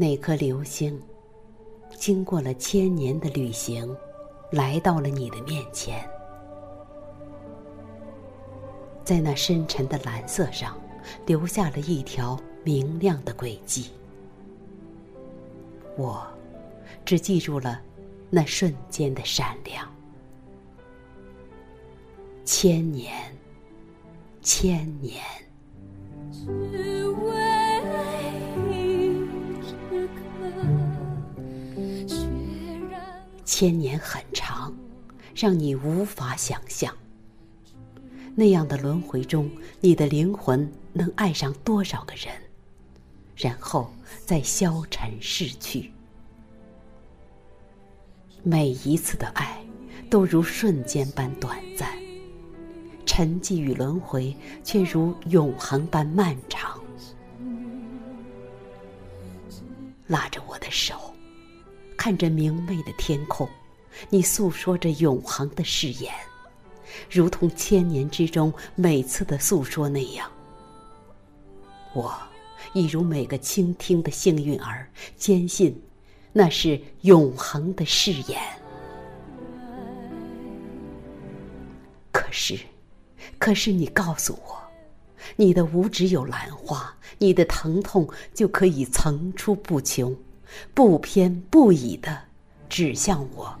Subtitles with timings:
[0.00, 0.96] 那颗流星，
[1.96, 3.92] 经过了千年的旅行，
[4.52, 6.08] 来到了你的面前，
[9.04, 10.80] 在那深沉的蓝色上，
[11.26, 13.90] 留下了一条明亮的轨迹。
[15.96, 16.24] 我
[17.04, 17.82] 只记住了
[18.30, 19.92] 那瞬间的闪亮。
[22.44, 23.12] 千年，
[24.42, 25.20] 千年。
[33.48, 34.76] 千年很长，
[35.34, 36.94] 让你无法想象。
[38.34, 39.50] 那样的轮回中，
[39.80, 42.30] 你的灵魂能爱上多少个人，
[43.34, 43.90] 然后
[44.26, 45.90] 再消沉逝去。
[48.42, 49.64] 每一次的爱，
[50.10, 51.88] 都如瞬间般短暂；
[53.06, 56.78] 沉寂与轮回，却如永恒般漫长。
[60.06, 61.14] 拉着我的手。
[62.08, 63.46] 看着明媚的天空，
[64.08, 66.10] 你诉说着永恒的誓言，
[67.10, 70.26] 如同千年之中每次的诉说那样。
[71.92, 72.18] 我，
[72.72, 74.88] 亦如每个倾听的幸运儿，
[75.18, 75.78] 坚信，
[76.32, 78.40] 那是永恒的誓言。
[82.10, 82.58] 可是，
[83.36, 84.58] 可是你告诉我，
[85.36, 90.16] 你的无只有兰花，你的疼痛就可以层出不穷。
[90.74, 92.22] 不偏不倚的
[92.68, 93.56] 指向我。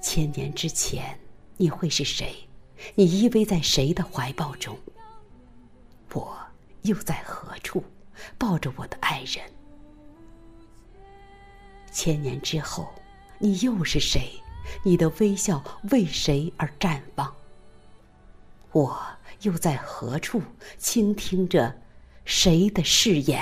[0.00, 1.18] 千年之前，
[1.56, 2.34] 你会是谁？
[2.94, 4.78] 你依偎在谁的怀抱中？
[6.12, 6.36] 我
[6.82, 7.82] 又在何处，
[8.38, 9.44] 抱着我的爱人？
[11.90, 12.88] 千年之后，
[13.38, 14.30] 你又是谁？
[14.84, 17.34] 你的微笑为谁而绽放？
[18.72, 19.00] 我
[19.42, 20.40] 又在何处，
[20.78, 21.74] 倾听着？
[22.26, 23.38] 谁的誓言？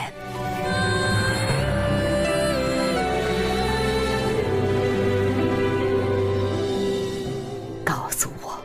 [7.83, 8.61] 告诉我，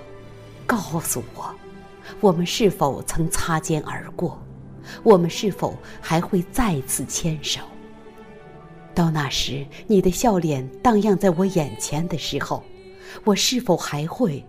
[0.67, 1.55] 告诉我，
[2.19, 4.37] 我们是否曾擦肩而过？
[5.03, 7.61] 我们是否还会再次牵手？
[8.93, 12.61] 到那时，你的笑脸荡漾在我眼前的时候，
[13.23, 14.45] 我是否还会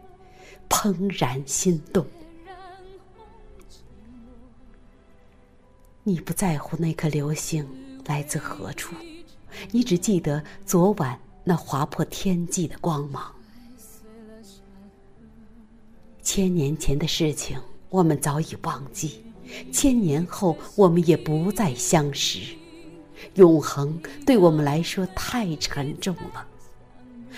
[0.69, 2.05] 怦然心动？
[6.03, 7.67] 你不在乎那颗流星
[8.07, 8.95] 来自何处，
[9.71, 13.31] 你只记得昨晚那划破天际的光芒。
[16.23, 17.59] 千年前的事情
[17.91, 19.23] 我们早已忘记，
[19.71, 22.57] 千年后我们也不再相识。
[23.35, 26.47] 永恒对我们来说太沉重了。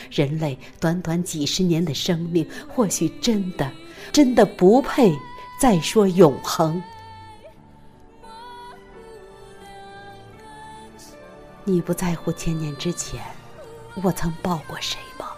[0.08, 3.70] 人类短短几十年的生命，或许真的、
[4.12, 5.12] 真的不配
[5.60, 6.80] 再说永恒。
[11.64, 13.20] 你不在乎千年之前
[14.02, 15.28] 我曾抱过谁吗？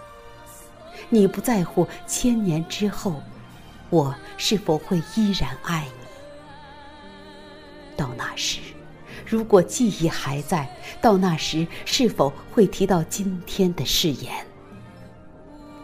[1.09, 3.21] 你不在乎千年之后
[3.91, 6.05] 我是否会依然爱你？
[7.95, 8.59] 到那时，
[9.25, 10.67] 如果记忆还在，
[10.99, 14.33] 到那时是否会提到今天的誓言？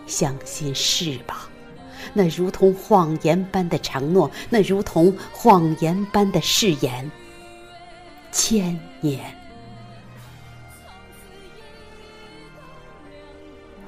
[0.07, 1.47] 相信是吧？
[2.13, 7.09] 那如同谎言般的承诺，那如同谎言般的誓言，
[8.31, 9.40] 千年。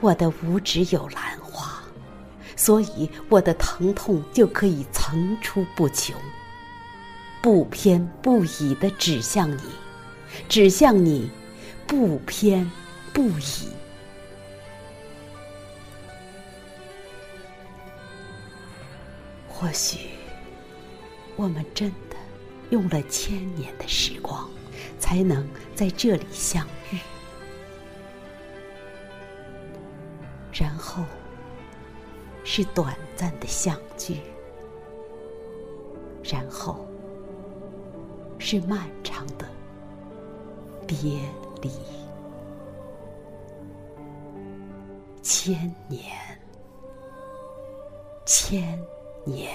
[0.03, 1.81] 我的五指有兰花，
[2.57, 6.13] 所以我的疼痛就可以层出不穷，
[7.41, 9.61] 不偏不倚的指向你，
[10.49, 11.31] 指向你，
[11.87, 12.69] 不偏
[13.13, 13.69] 不倚。
[19.47, 20.09] 或许，
[21.37, 22.17] 我们真的
[22.71, 24.49] 用了千年的时光，
[24.99, 26.97] 才能在这里相遇。
[30.93, 31.03] 后
[32.43, 34.17] 是短暂的相聚，
[36.23, 36.85] 然后
[38.37, 39.49] 是漫长的
[40.85, 41.19] 别
[41.63, 41.71] 离，
[45.23, 46.11] 千年，
[48.23, 48.79] 千
[49.25, 49.51] 年。